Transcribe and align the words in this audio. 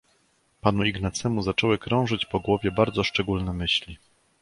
"Panu 0.61 0.83
Ignacemu 0.85 1.41
zaczęły 1.43 1.77
krążyć 1.77 2.25
po 2.25 2.39
głowie 2.39 2.71
bardzo 2.71 3.03
szczególne 3.03 3.53
myśli." 3.53 3.97